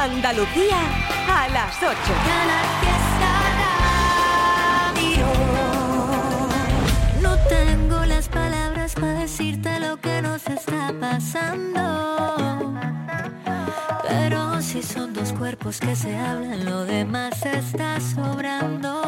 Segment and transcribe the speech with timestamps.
[0.00, 0.78] Andalucía
[1.28, 1.94] a las 8.
[7.20, 12.72] No tengo las palabras para decirte lo que nos está pasando.
[14.08, 19.02] Pero si son dos cuerpos que se hablan, lo demás está sobrando.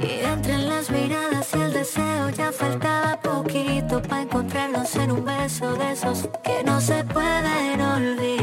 [0.00, 5.74] Y entre las miradas y el deseo ya faltaba poquito para encontrarnos en un beso
[5.74, 8.35] de esos que no se pueden olvidar.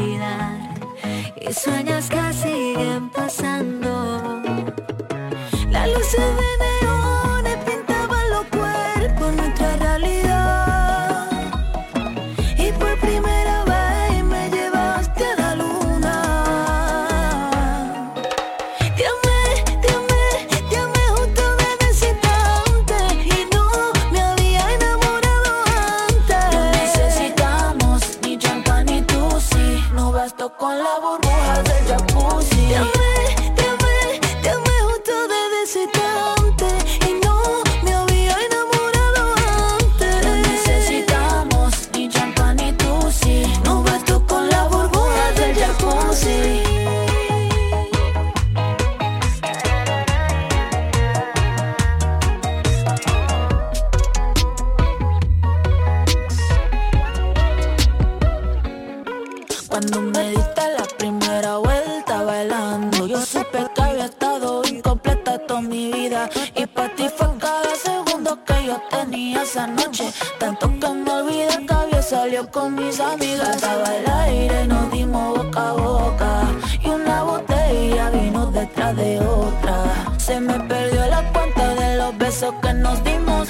[1.54, 4.42] Sueños que siguen pasando.
[5.70, 6.63] La luz de neones
[80.60, 83.48] perdió la cuenta de los besos que nos dimos.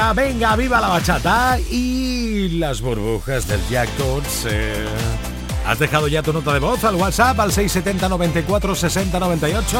[0.00, 4.46] Venga, venga, viva la bachata y las burbujas del Jack Dodds.
[4.48, 4.86] eh.
[5.66, 9.78] ¿Has dejado ya tu nota de voz al WhatsApp al 670 94 60 98?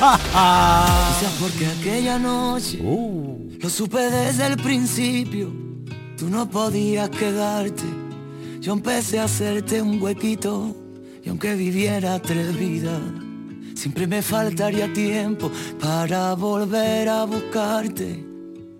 [0.00, 1.14] ¡Ja, ja!
[1.18, 5.52] Quizás porque aquella noche Uh, lo supe desde el principio.
[6.18, 7.84] Tú no podías quedarte.
[8.60, 10.74] Yo empecé a hacerte un huequito.
[11.24, 13.00] Y aunque viviera tres vidas,
[13.74, 15.50] siempre me faltaría tiempo
[15.80, 18.24] para volver a buscarte.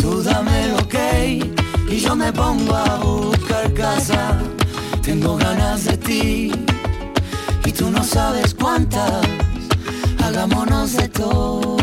[0.00, 1.40] Tú dame lo que
[1.90, 4.38] y yo me pongo a buscar casa.
[5.02, 6.52] Tengo ganas de ti
[7.64, 9.26] y tú no sabes cuántas.
[10.24, 11.76] Hagámonos de todo.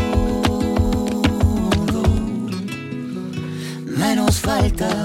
[3.86, 5.04] Menos falta.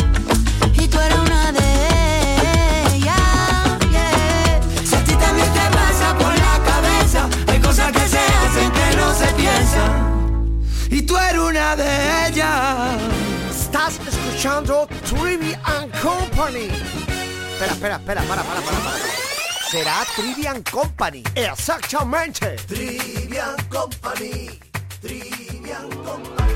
[10.89, 13.01] Y tú eres una de ellas.
[13.49, 16.67] Estás escuchando Trivian Company.
[17.53, 18.97] Espera, espera, espera, para, para, para, para.
[19.69, 21.23] Será Trivian Company.
[21.35, 22.55] Exactamente.
[22.67, 24.59] Trivian Company.
[25.01, 26.53] Trivian Company.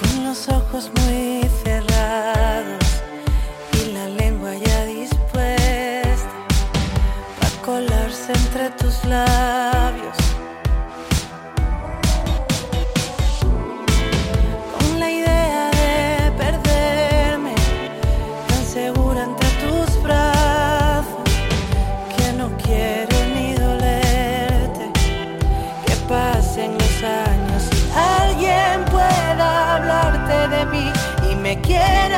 [0.00, 2.84] Con los ojos muy cerrados
[3.72, 6.30] y la lengua ya dispuesta
[7.42, 10.27] a colarse entre tus labios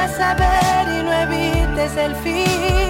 [0.09, 2.90] saber y no evites el fin,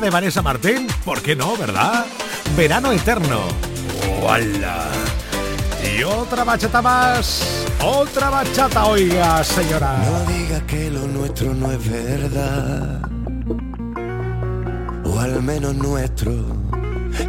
[0.00, 2.06] de Vanessa Martín, ¿por qué no, verdad?
[2.56, 3.42] Verano eterno.
[4.22, 4.88] ¡Wala!
[5.84, 7.66] Y otra bachata más.
[7.78, 9.98] Otra bachata, oiga, señora.
[9.98, 13.02] No diga que lo nuestro no es verdad.
[15.04, 16.32] O al menos nuestro.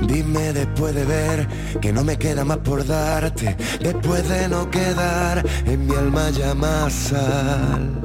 [0.07, 1.47] Dime después de ver
[1.81, 6.53] que no me queda más por darte, después de no quedar en mi alma ya
[6.53, 8.02] más sal.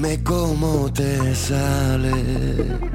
[0.00, 2.89] Dime cómo te sale.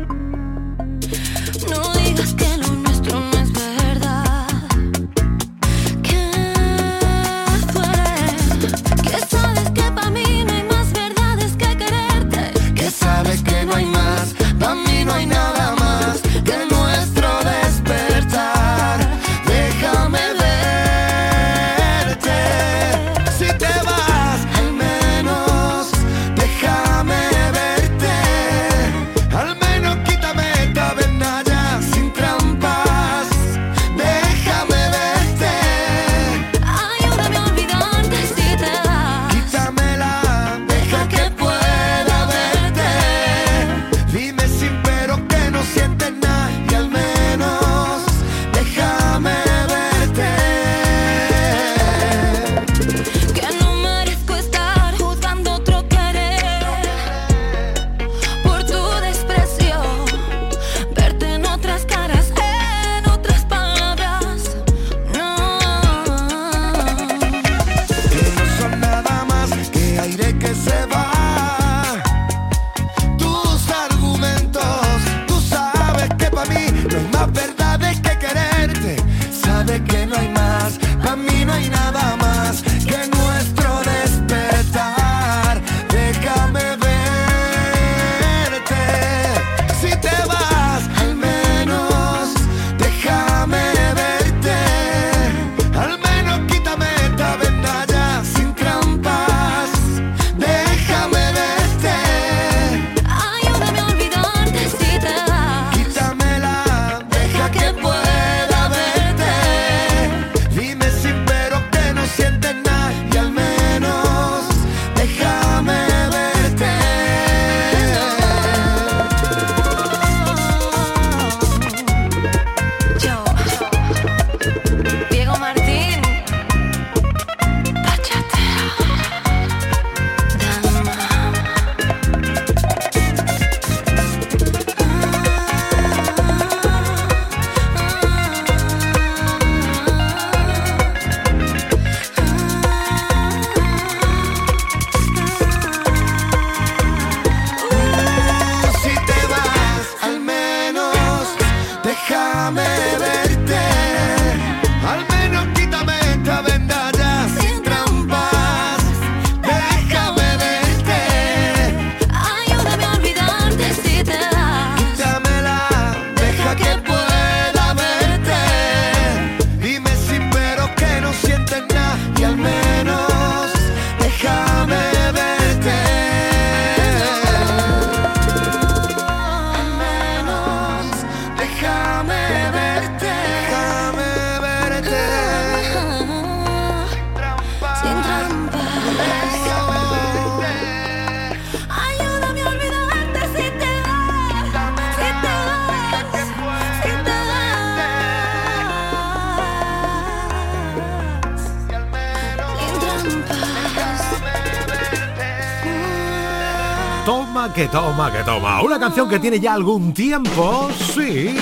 [207.68, 208.62] Toma que toma.
[208.62, 211.36] Una canción que tiene ya algún tiempo, sí,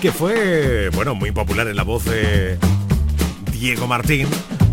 [0.00, 2.58] que fue, bueno, muy popular en la voz de
[3.52, 4.28] Diego Martín,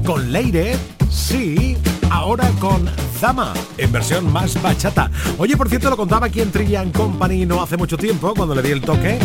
[0.05, 0.77] con Leire,
[1.09, 1.77] sí,
[2.09, 5.09] ahora con Zama, en versión más bachata.
[5.37, 8.61] Oye, por cierto, lo contaba aquí en Trillian Company no hace mucho tiempo, cuando le
[8.61, 9.19] di el toque,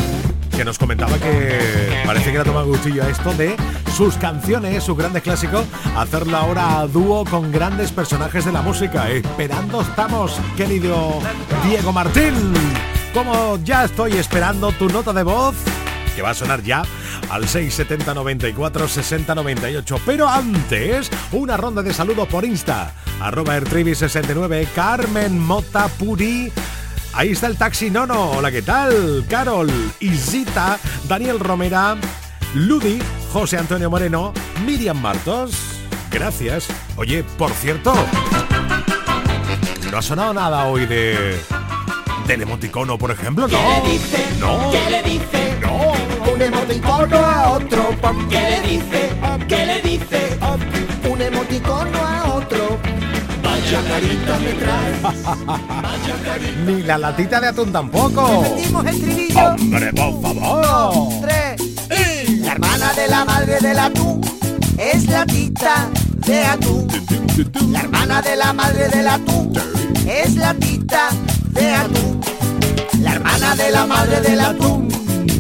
[0.56, 3.56] que nos comentaba que parece que le ha tomado gustillo a esto de
[4.00, 9.10] sus canciones, sus grandes clásicos, hacerlo ahora a dúo con grandes personajes de la música.
[9.10, 11.18] Esperando estamos, querido
[11.66, 12.54] Diego Martín.
[13.12, 15.54] Como ya estoy esperando tu nota de voz,
[16.16, 16.82] que va a sonar ya
[17.28, 20.00] al 670 94 60 98.
[20.06, 22.94] Pero antes, una ronda de saludos por Insta.
[23.20, 26.50] Arroba Ertrivi69, Carmen Mota Puri.
[27.12, 28.30] Ahí está el taxi Nono.
[28.30, 29.26] Hola, ¿qué tal?
[29.28, 31.98] Carol, Isita, Daniel Romera,
[32.54, 32.98] Ludi,
[33.32, 34.32] José Antonio Moreno,
[34.66, 35.52] Miriam Martos.
[36.10, 36.66] Gracias.
[36.96, 37.94] Oye, por cierto,
[39.90, 41.40] no ha sonado nada hoy de
[42.26, 43.46] del emoticono, por ejemplo?
[43.46, 43.58] No.
[43.58, 44.26] ¿Qué le dice?
[44.40, 44.70] No.
[44.70, 45.58] ¿Qué le dice?
[45.60, 46.32] No.
[46.32, 47.94] Un emoticono a otro.
[48.28, 49.10] ¿Qué le dice?
[49.48, 50.38] ¿Qué le dice?
[51.08, 52.78] Un emoticono a otro.
[53.42, 55.00] Vaya carita me trae.
[56.66, 58.42] Ni la latita de atún tampoco.
[58.42, 59.46] Repetimos el estribillo.
[59.50, 60.62] Hombre, por favor.
[60.62, 61.49] Dos, tres.
[63.00, 64.20] De la madre del atún
[64.76, 65.88] es la tita
[66.26, 66.86] de atún.
[67.72, 69.54] La hermana de la madre del atún
[70.06, 71.08] es la tita
[71.48, 72.20] de atún.
[73.00, 74.88] La hermana de la madre del atún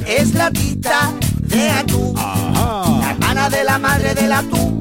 [0.06, 1.12] es la tita
[1.42, 2.14] de atún.
[2.14, 4.80] La hermana de la madre del atún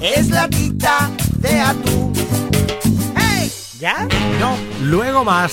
[0.00, 2.12] es la tita de atún.
[3.16, 3.52] ¡Hey!
[3.78, 4.08] ¿Ya?
[4.40, 4.56] No.
[4.80, 5.52] Luego más.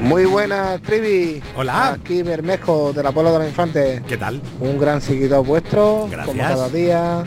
[0.00, 1.42] Muy buenas, Trivi.
[1.56, 1.90] Hola.
[1.94, 4.00] Aquí Bermejo, de la Puebla de los Infantes.
[4.06, 4.40] ¿Qué tal?
[4.60, 6.26] Un gran seguidor vuestro, Gracias.
[6.26, 7.24] como cada día.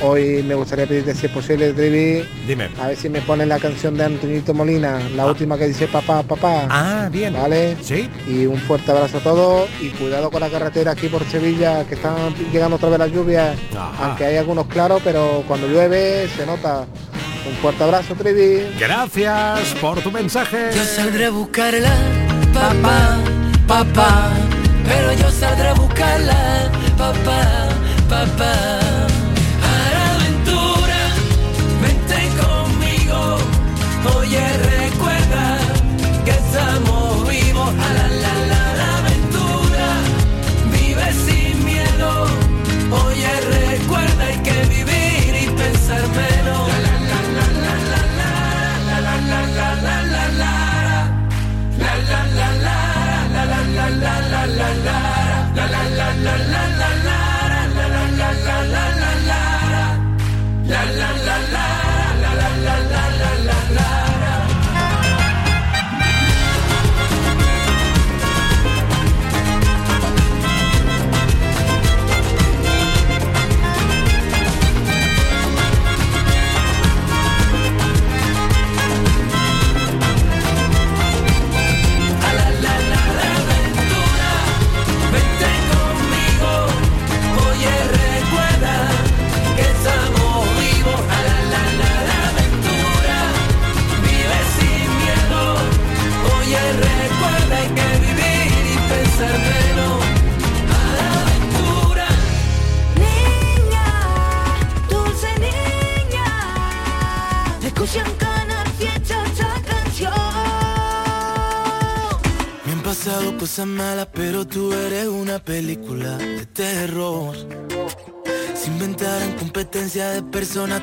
[0.00, 2.70] Hoy me gustaría pedirte, si es posible, Trivi, Dime.
[2.80, 6.22] a ver si me pones la canción de Antonito Molina, la última que dice papá,
[6.22, 6.68] papá.
[6.70, 7.34] Ah, bien.
[7.34, 7.76] ¿Vale?
[7.82, 8.08] Sí.
[8.28, 11.96] Y un fuerte abrazo a todos y cuidado con la carretera aquí por Sevilla, que
[11.96, 14.06] están llegando otra vez las lluvias, Ajá.
[14.06, 16.86] aunque hay algunos claros, pero cuando llueve se nota.
[17.48, 18.76] Un fuerte abrazo, Trivi.
[18.78, 20.70] Gracias por tu mensaje.
[20.74, 21.92] Yo saldré a buscarla,
[22.52, 23.16] papá,
[23.66, 24.30] papá.
[24.86, 27.68] Pero yo saldré a buscarla, papá,
[28.08, 29.07] papá.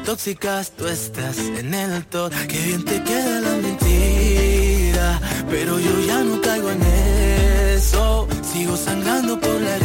[0.06, 2.32] Tóxicas, tú estás en el top.
[2.48, 6.82] Qué bien te queda la mentira, pero yo ya no caigo en
[7.76, 8.28] eso.
[8.54, 9.85] Sigo sangrando por la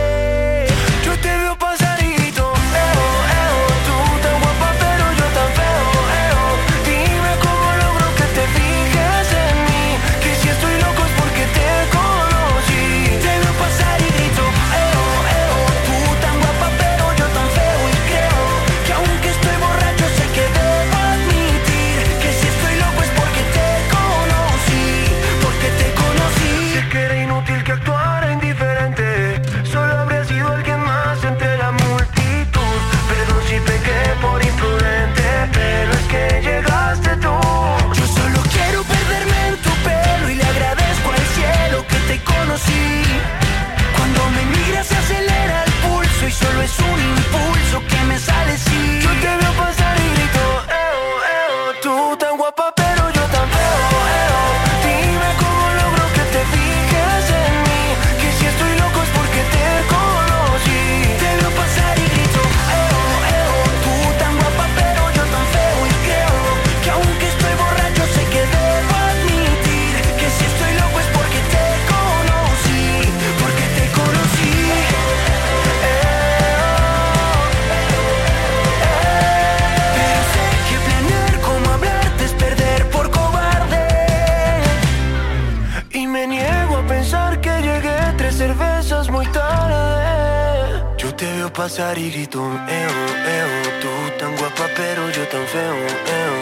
[91.61, 92.95] Pasar y grito, eo,
[93.37, 95.75] eo, tú tan guapa pero yo tan feo,
[96.19, 96.37] eo.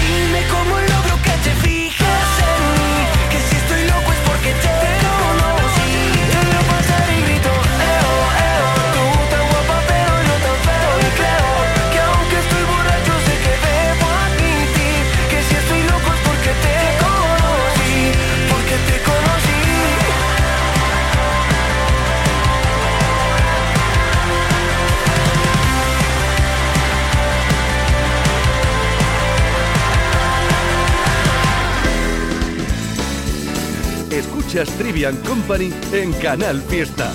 [0.00, 1.83] Dime cómo logro que te fijas
[34.62, 37.10] Trivian Company en Canal Fiesta.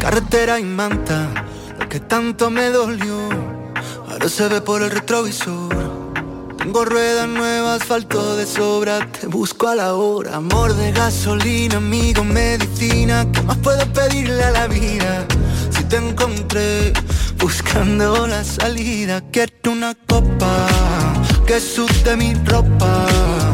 [0.00, 1.28] Carretera y manta,
[1.78, 3.28] lo que tanto me dolió,
[4.08, 5.74] ahora se ve por el retrovisor.
[6.56, 10.36] Tengo ruedas nuevas, asfalto de sobra, te busco a la hora.
[10.36, 15.26] Amor de gasolina, amigo, medicina, ¿qué más puedo pedirle a la vida?
[15.68, 16.94] Si te encontré
[17.38, 20.66] buscando la salida, quiero una copa
[21.46, 23.53] que sude mi ropa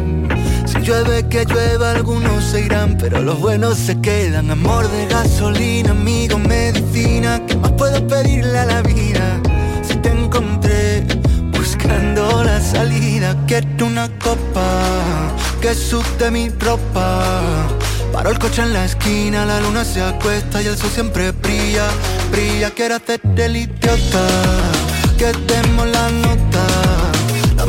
[0.81, 4.49] llueve, que llueva, algunos se irán, pero los buenos se quedan.
[4.49, 9.39] Amor de gasolina, amigo, medicina, ¿qué más puedo pedirle a la vida?
[9.83, 11.05] Si te encontré
[11.51, 14.81] buscando la salida, quiero una copa
[15.61, 17.67] que sude mi ropa.
[18.11, 21.87] Paro el coche en la esquina, la luna se acuesta y el sol siempre brilla,
[22.31, 22.71] brilla.
[22.71, 24.27] Quiero hacerte el idiota,
[25.17, 26.50] que demos la nota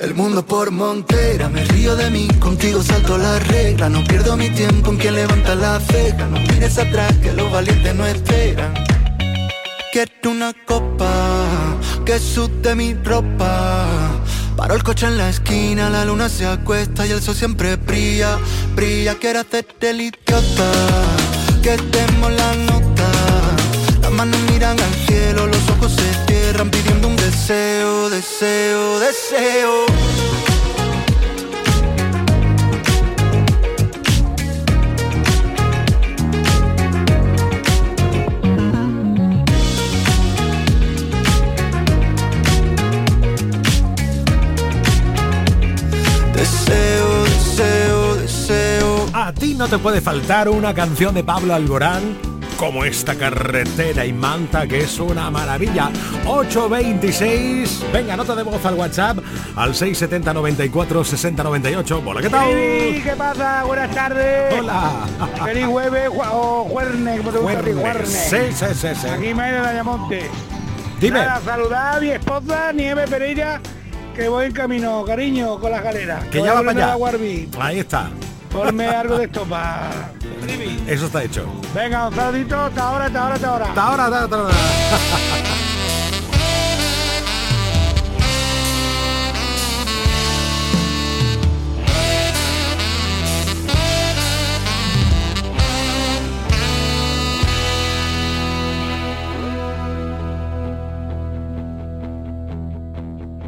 [0.00, 3.88] El mundo por montera, me río de mí, contigo salto la regla.
[3.88, 6.26] No pierdo mi tiempo en quien levanta la ceja.
[6.26, 8.74] No mires atrás que los valientes no esperan.
[9.92, 11.12] quiero una copa
[12.04, 13.86] que sude mi ropa.
[14.56, 18.38] Paro el coche en la esquina, la luna se acuesta y el sol siempre brilla,
[18.74, 19.14] brilla.
[19.14, 20.70] Quiero hacerte el idiota,
[21.62, 23.10] que demos la nota.
[24.02, 29.84] Las manos miran al cielo, los ojos se cierran pidiendo un deseo, deseo, deseo.
[46.34, 49.06] Deseo, deseo, deseo.
[49.12, 52.27] A ti no te puede faltar una canción de Pablo Alborán
[52.58, 55.90] como esta carretera y manta que es una maravilla.
[56.26, 57.84] 826.
[57.92, 59.18] Venga, nota de voz al WhatsApp
[59.56, 62.02] al 670 94 60 98.
[62.04, 62.48] Hola, ¿qué tal?
[62.50, 63.62] ¿Qué pasa?
[63.64, 64.54] Buenas tardes.
[64.58, 65.06] Hola.
[65.44, 68.08] Feliz jueves ju- o jueves, como te gusta jueves.
[68.08, 69.06] Sí, sí, sí, sí.
[69.08, 70.28] Aquí Maida Dayamonte.
[71.00, 71.20] Dime.
[71.20, 73.60] Nada, saludar a mi esposa Nieve Pereira,
[74.16, 76.24] que voy en camino, cariño, con las galeras.
[76.24, 76.96] Que voy ya va para allá.
[77.60, 78.10] Ahí está.
[78.58, 80.10] Ponme algo de esto para...
[80.88, 81.46] Eso está hecho.
[81.72, 83.64] Venga, un saludito, hasta ahora, hasta ahora, hasta ahora.
[83.66, 84.54] Hasta ahora, hasta ahora.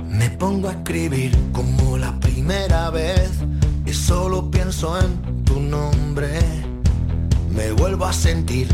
[0.09, 1.80] Me pongo a escribir como
[4.83, 6.41] en tu nombre.
[7.51, 8.67] Me vuelvo a sentir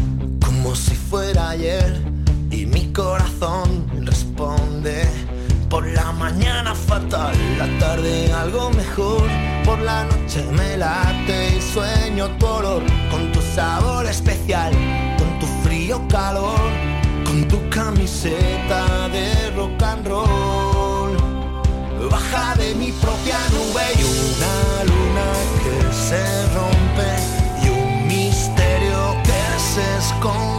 [0.44, 2.00] como si fuera ayer
[2.48, 5.02] y mi corazón responde.
[5.68, 9.26] Por la mañana fatal, la tarde algo mejor.
[9.64, 14.72] Por la noche me late y sueño tu olor con tu sabor especial,
[15.18, 16.70] con tu frío calor,
[17.24, 21.16] con tu camiseta de rock and roll.
[22.08, 24.45] Baja de mi propia nube y una
[26.08, 27.10] se rompe
[27.64, 30.55] y un misterio que se esconde.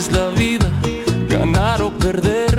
[0.00, 0.66] Es la vida,
[1.28, 2.49] ganar o perder,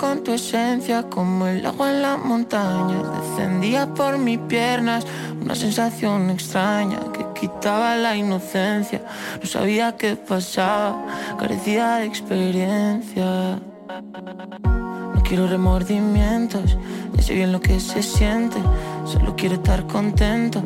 [0.00, 3.02] con tu esencia, como el agua en las montañas.
[3.20, 5.06] Descendía por mis piernas
[5.42, 9.02] una sensación extraña que quitaba la inocencia.
[9.42, 11.04] No sabía qué pasaba,
[11.38, 13.60] carecía de experiencia.
[15.14, 16.78] No quiero remordimientos,
[17.12, 18.56] ya sé bien lo que se siente.
[19.04, 20.62] Solo quiero estar contento.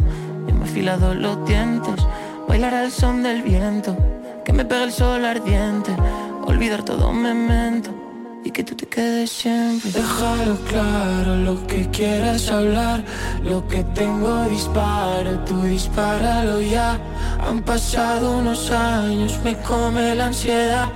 [0.46, 1.96] Ya me afilado los dientes,
[2.46, 3.96] bailar al son del viento,
[4.44, 5.90] que me pegue el sol ardiente,
[6.46, 8.03] olvidar todo memento
[8.44, 9.90] y que tú te quedes siempre.
[9.90, 13.02] Déjalo claro, lo que quieras hablar,
[13.42, 17.00] lo que tengo disparo, tú dispáralo ya.
[17.48, 20.88] Han pasado unos años, me come la ansiedad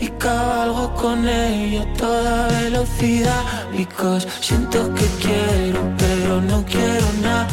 [0.00, 3.42] y cabalgo con ella a toda velocidad.
[3.76, 7.46] Because siento que quiero, pero no quiero nada.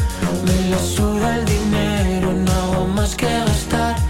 [0.46, 4.01] Me la suda el dinero, no hago más que gastar.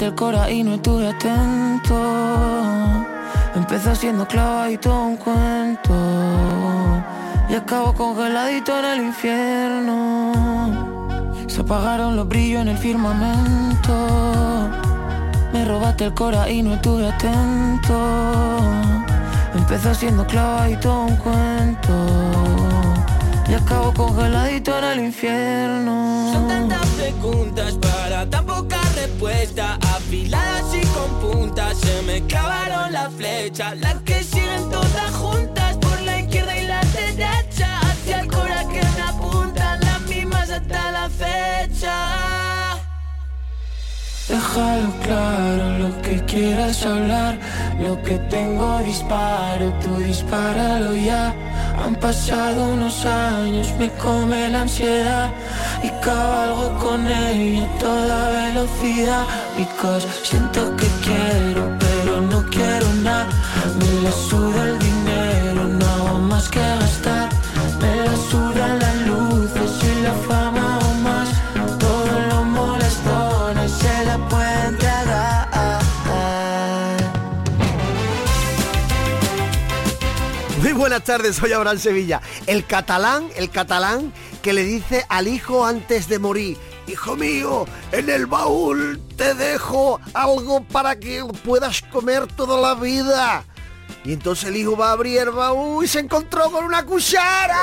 [0.00, 1.94] Robaste el cora y no estuve atento.
[3.54, 5.94] Empezó siendo clavadito un cuento.
[7.50, 10.32] Y acabo congeladito en el infierno.
[11.46, 14.70] Se apagaron los brillos en el firmamento.
[15.52, 18.58] Me robaste el cora y no estuve atento.
[19.54, 22.49] Empezó siendo clavadito un cuento.
[23.50, 26.30] Y acabo congeladito en el infierno.
[26.32, 29.74] Son tantas preguntas para tan poca respuesta.
[29.74, 36.00] Afiladas y con puntas Se me clavaron las flechas Las que siguen todas juntas Por
[36.02, 37.80] la izquierda y la derecha.
[37.80, 42.59] Hacia el cora que me apuntan Las mismas hasta la fecha
[44.30, 47.36] Déjalo claro, lo que quieras hablar,
[47.80, 51.34] lo que tengo disparo, tú dispáralo ya.
[51.84, 55.30] Han pasado unos años, me come la ansiedad
[55.82, 59.24] y cabalgo con ella a toda velocidad.
[59.58, 63.26] Because siento que quiero, pero no quiero nada.
[63.80, 67.39] Me la suda el dinero, no hago más que gastar.
[80.80, 82.22] Buenas tardes, soy Abraham Sevilla.
[82.46, 86.56] El catalán, el catalán que le dice al hijo antes de morir,
[86.86, 93.44] hijo mío, en el baúl te dejo algo para que puedas comer toda la vida.
[94.06, 97.60] Y entonces el hijo va a abrir el baúl y se encontró con una cuchara.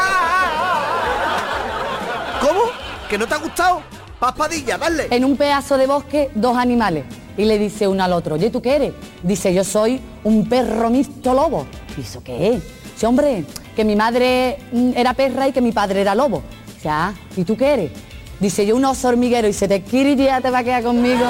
[2.40, 2.62] ¿Cómo?
[3.10, 3.82] ¿Que no te ha gustado?
[4.20, 5.08] Paspadilla, dale.
[5.10, 7.04] En un pedazo de bosque, dos animales.
[7.36, 8.94] Y le dice uno al otro, oye, ¿tú qué eres?
[9.24, 11.66] Dice, yo soy un perro mixto lobo.
[11.98, 12.77] ¿Y eso qué es?
[12.98, 13.46] Dice, hombre,
[13.76, 16.42] que mi madre mm, era perra y que mi padre era lobo.
[16.84, 17.92] Ah, ¿y tú qué eres?
[18.40, 20.82] Dice, yo un oso hormiguero y se te quiere y ya te va a quedar
[20.82, 21.24] conmigo.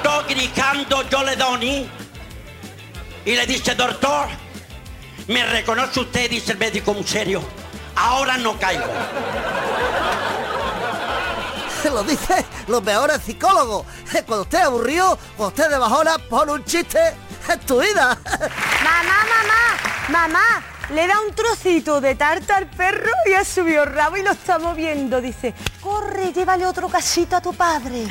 [0.00, 1.86] Sto gritando yo le doni
[3.26, 4.28] y le dice, doctor,
[5.26, 7.42] me reconoce usted, dice el médico muy serio,
[7.94, 8.84] ahora no caigo.
[11.84, 13.84] Lo dice los mejores psicólogos.
[14.26, 16.98] Cuando esté aburrido, cuando esté de bajona, pon un chiste
[17.66, 18.18] tu vida.
[18.84, 19.78] Mamá, mamá,
[20.08, 24.22] mamá, le da un trocito de tarta al perro y ha subido el rabo y
[24.22, 25.20] lo está moviendo.
[25.20, 28.06] Dice, corre, llévale otro casito a tu padre.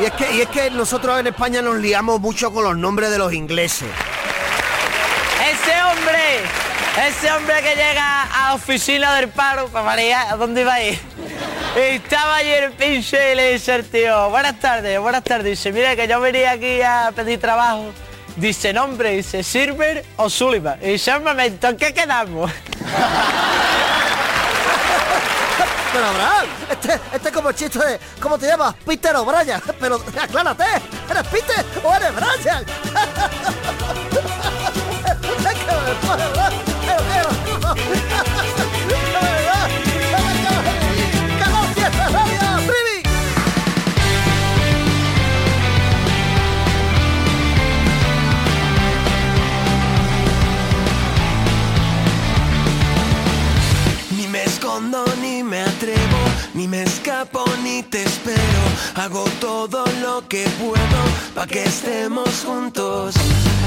[0.00, 3.10] Y es que, y es que nosotros en España nos liamos mucho con los nombres
[3.10, 3.88] de los ingleses.
[5.42, 6.40] Ese hombre,
[7.08, 10.82] ese hombre que llega a la oficina del paro, para María, ¿a dónde iba a
[10.82, 11.00] ir?
[11.76, 15.44] Estaba ayer el pinche y le dice el tío, buenas tardes, buenas tardes.
[15.44, 17.92] Dice, mira que yo venía aquí a pedir trabajo.
[18.34, 20.78] Dice, nombre, dice, Silver o Sullivan.
[20.80, 22.50] Y dice, un momento, ¿en qué quedamos?
[25.92, 28.74] Pero Abraham, este, este es como el chiste de ¿cómo te llamas?
[28.86, 29.60] Peter o Brian.
[29.80, 30.64] Pero aclárate,
[31.10, 32.64] ¿eres Peter o eres Brian?
[58.96, 61.00] Hago todo lo que puedo
[61.34, 63.14] para que estemos juntos.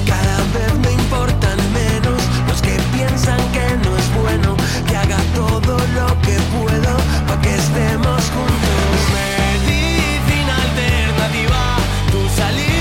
[0.07, 4.57] Cada vez me importan menos los que piensan que no es bueno.
[4.87, 8.97] Que haga todo lo que puedo para que estemos juntos.
[9.13, 11.77] Medicina alternativa,
[12.11, 12.78] tu saliva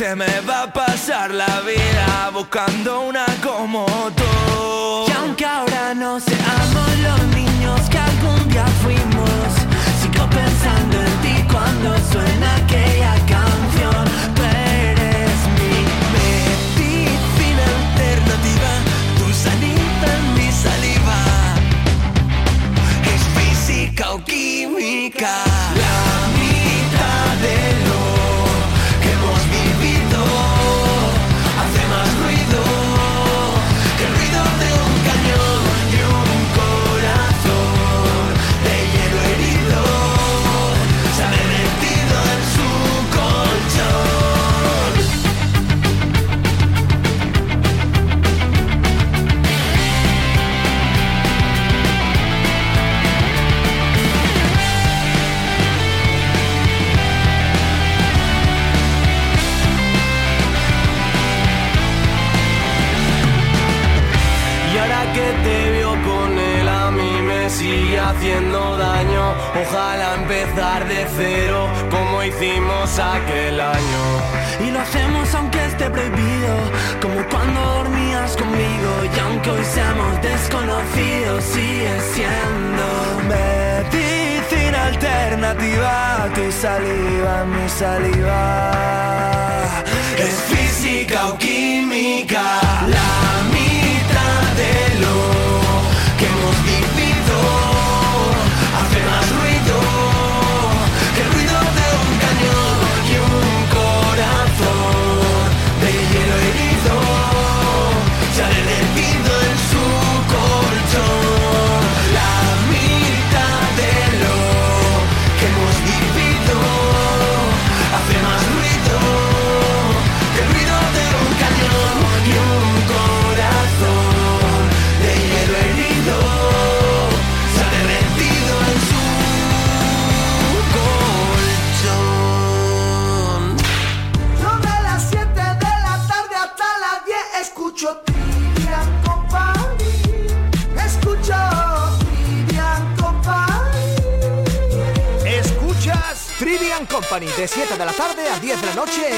[0.00, 3.84] se me va a pasar la vida buscando una como
[4.16, 5.04] tú.
[5.08, 9.50] Y aunque ahora no seamos los niños que algún día fuimos,
[10.00, 13.14] sigo pensando en ti cuando suena aquella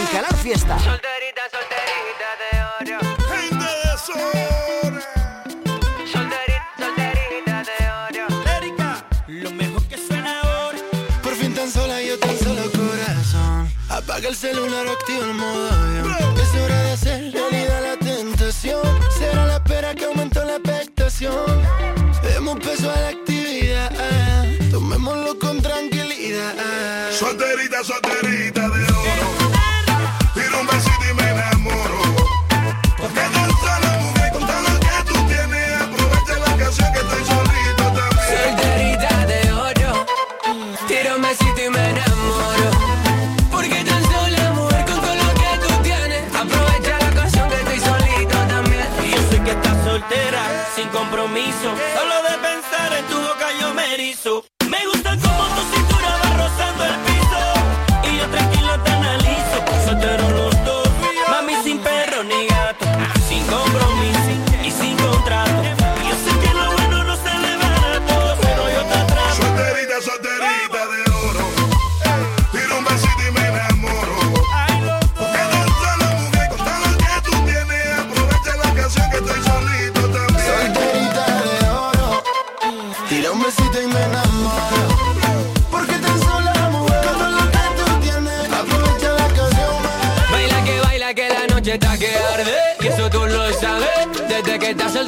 [0.02, 0.78] en Canal Fiesta.
[0.78, 2.48] Solterita, solterita de
[2.80, 2.98] oro.
[3.30, 3.92] Gente de.
[6.12, 7.76] Solterita, solterita de
[8.06, 8.24] oro.
[8.56, 8.90] Erika,
[9.28, 10.78] lo mejor que suena ahora.
[11.22, 13.72] Por fin tan sola, yo tan solo corazón.
[13.88, 16.36] Apaga el celular, activa el modo avión.
[16.40, 18.82] Es hora de hacer realidad la tentación.
[19.18, 21.62] Será la espera que aumentó la expectación.
[22.22, 23.92] Demos peso a la actividad.
[24.70, 26.54] Tomémoslo con tranquilidad.
[27.12, 28.81] Solterita, solterita de
[50.82, 51.74] sin compromiso.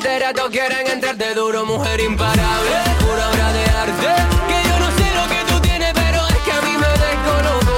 [0.05, 4.11] Soltera todos quieren entrarte duro Mujer imparable, pura obra de arte.
[4.49, 7.77] Que yo no sé lo que tú tienes Pero es que a mí me desconozco.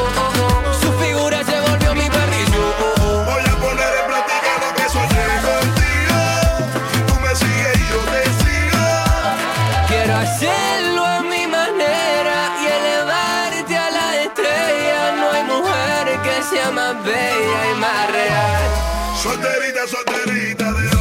[0.81, 2.64] Su figura se volvió mi perrillo.
[3.31, 6.18] Voy a poner en práctica lo que soñé contigo.
[7.07, 8.87] Tú me sigues y yo te sigo.
[9.89, 15.01] Quiero hacerlo a mi manera Y elevarte a la estrella.
[15.20, 18.62] No hay mujer que sea más bella y más real.
[19.22, 20.96] Solterita, solterita de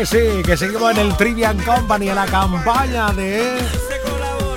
[0.00, 3.58] que sí, que seguimos en el Trivian Company, en la campaña de...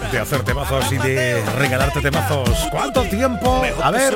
[0.09, 2.49] De hacer temazos y de regalarte temazos.
[2.71, 3.61] ¿Cuánto tiempo?
[3.83, 4.15] A ver.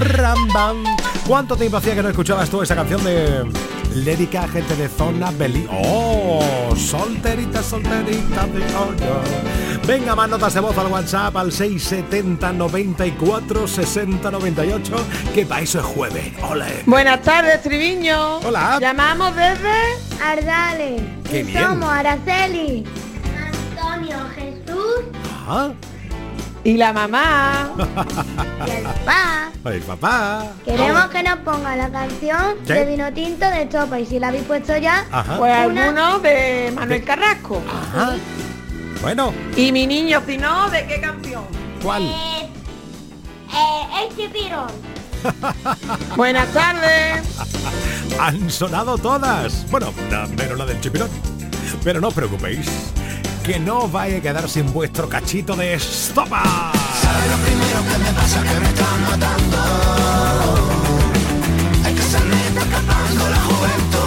[0.00, 0.82] Ram, bam.
[1.24, 3.44] ¿Cuánto tiempo hacía que no escuchabas tú esa canción de
[3.94, 5.68] Lérica, gente de zona Beli?
[5.70, 6.74] ¡Oh!
[6.74, 9.20] Solterita, solterita de hoyo.
[9.86, 15.06] Venga, más notas de voz al WhatsApp al 670 94 60 98.
[15.32, 16.32] Que para eso es jueves.
[16.42, 16.82] ¡Ole!
[16.86, 18.38] Buenas tardes, Triviño.
[18.38, 18.78] Hola.
[18.80, 21.02] Llamamos desde Ardales.
[21.28, 21.62] Qué Y bien.
[21.64, 22.84] Somos Araceli.
[23.76, 25.04] Antonio Jesús
[26.64, 27.70] y la mamá.
[28.66, 28.70] y
[29.70, 30.44] el papá.
[30.64, 34.44] Queremos que nos ponga la canción de vino tinto de Chopa y si la habéis
[34.44, 35.38] puesto ya, Ajá.
[35.38, 37.62] Pues una- alguno de Manuel Carrasco.
[37.70, 38.16] Ajá.
[39.02, 41.44] Bueno, Y mi niño, si no, ¿de qué canción?
[41.82, 42.02] ¿cuál?
[42.02, 42.48] Eh,
[43.52, 44.66] eh, el chipirón.
[46.16, 47.22] Buenas tardes.
[48.20, 49.66] Han sonado todas.
[49.70, 49.92] Bueno,
[50.36, 51.10] menos la del chipirón.
[51.84, 52.66] Pero no os preocupéis,
[53.44, 56.42] que no vaya a quedar sin vuestro cachito de estopa.
[56.42, 58.42] ¿Sabes lo primero que me pasa?
[58.42, 59.58] Que me están matando.
[61.84, 63.98] Hay que se me está escapando la juventud.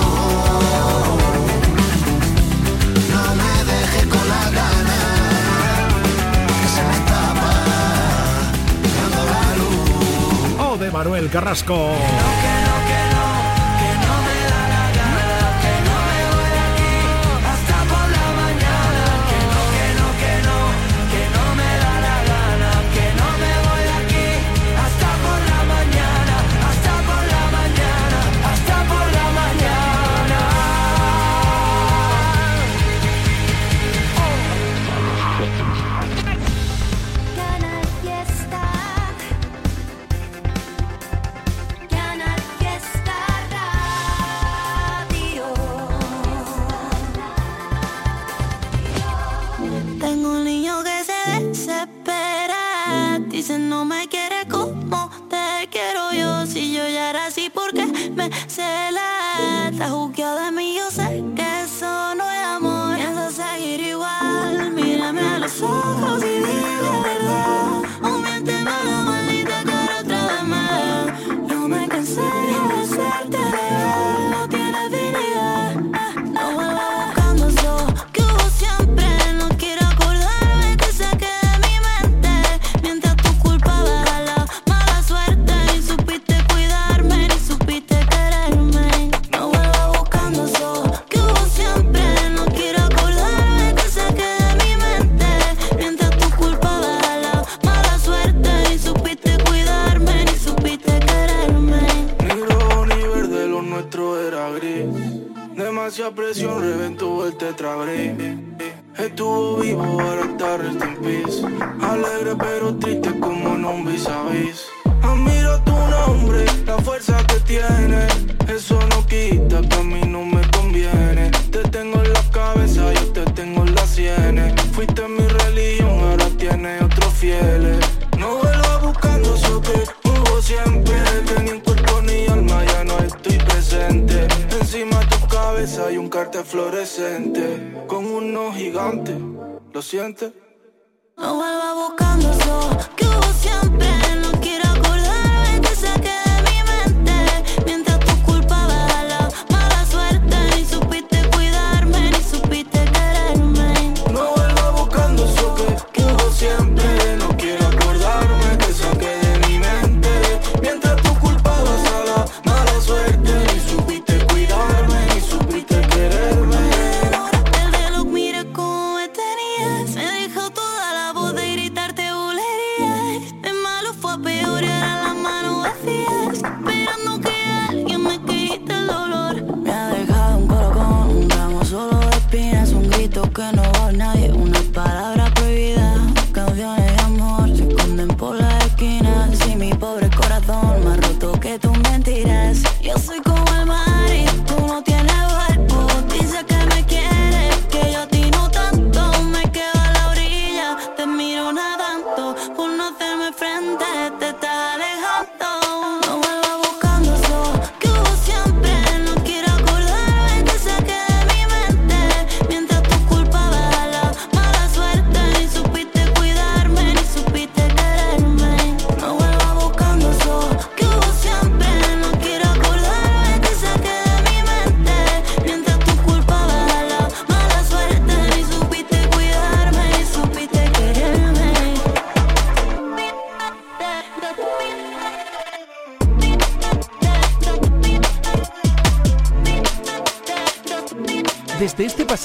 [3.09, 4.99] No me dejes con la gana.
[6.61, 7.51] Que se me escapa.
[8.97, 10.59] Dando la luz.
[10.59, 11.95] Oh, de Manuel Carrasco.
[11.95, 12.60] Hasta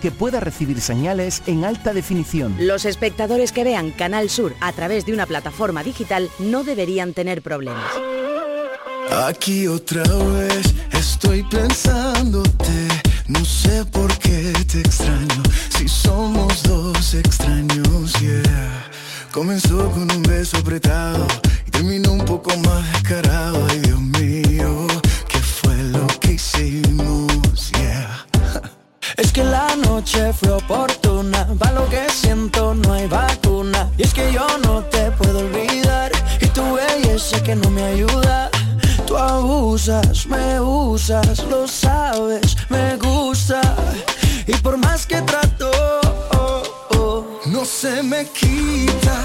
[0.00, 2.56] que pueda recibir señales en alta definición.
[2.58, 7.42] Los espectadores que vean Canal Sur a través de una plataforma digital no deberían tener
[7.42, 7.92] problemas.
[9.10, 12.88] Aquí otra vez estoy pensándote,
[13.28, 15.42] no sé por qué te extraño,
[15.76, 18.90] si somos dos extraños, yeah.
[19.32, 21.26] Comenzó con un beso apretado
[21.66, 24.86] y terminó un poco más descarado, ay Dios mío,
[25.28, 28.25] ¿qué fue lo que hicimos, yeah?
[29.16, 33.90] Es que la noche fue oportuna, va lo que siento, no hay vacuna.
[33.96, 38.50] Y es que yo no te puedo olvidar, y tu belleza que no me ayuda.
[39.06, 43.60] Tú abusas, me usas, lo sabes, me gusta.
[44.46, 45.70] Y por más que trato,
[46.32, 49.24] oh, oh, No se me quita,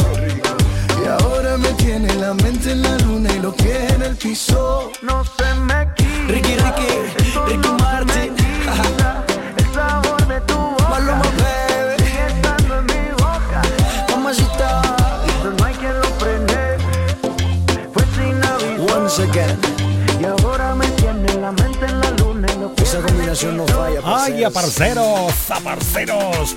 [1.81, 4.91] Y ahora me tiene la mente en la luna y lo que en el piso.
[5.01, 6.27] No se me quita.
[6.27, 6.87] Ricky, Ricky,
[7.47, 8.35] Ricky Martin.
[9.57, 10.89] El sabor de tu boca.
[10.89, 12.03] Maluma, baby.
[12.03, 13.61] Sigue estando en mi boca.
[14.09, 14.81] Mamacita.
[15.27, 16.77] Eso no hay quien lo frene.
[17.93, 18.97] Fue sin aviso.
[18.97, 19.59] Once again.
[20.19, 23.65] Y ahora me tiene la mente en la luna y lo que Esa combinación no
[23.67, 24.01] falla.
[24.03, 25.33] ¡Ay, a parceros!
[25.49, 26.55] ¡A parceros!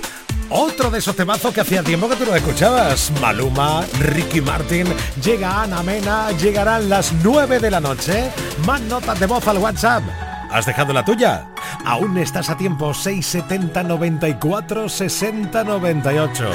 [0.49, 3.11] Otro de esos temazos que hacía tiempo que tú no escuchabas.
[3.21, 4.87] Maluma, Ricky Martin,
[5.23, 8.29] llega Ana Mena, llegarán las 9 de la noche.
[8.65, 10.03] Más notas de voz al WhatsApp.
[10.51, 11.47] ¿Has dejado la tuya?
[11.85, 16.51] Aún estás a tiempo 670 94 60 98.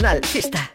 [0.00, 0.69] Canal Fiesta.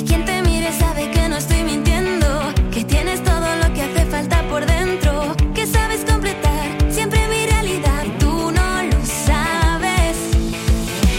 [0.00, 2.26] Que quien te mire sabe que no estoy mintiendo,
[2.72, 8.04] que tienes todo lo que hace falta por dentro, que sabes completar siempre mi realidad
[8.06, 10.16] y tú no lo sabes.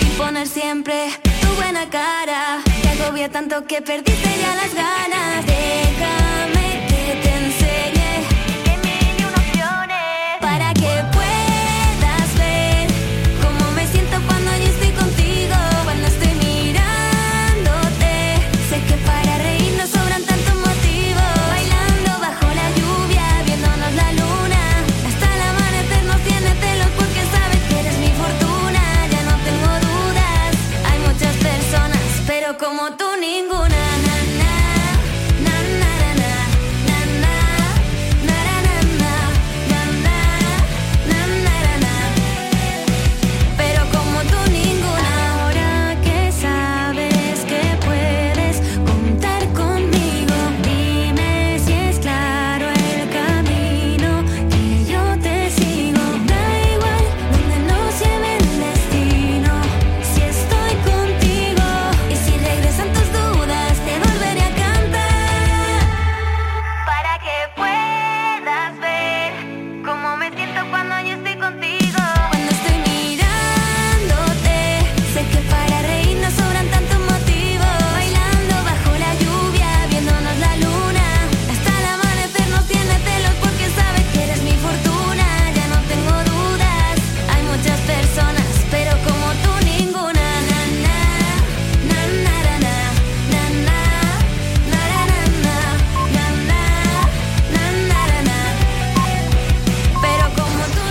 [0.02, 1.12] Y poner siempre
[1.42, 6.21] tu buena cara, te agobia tanto que perdiste ya las ganas de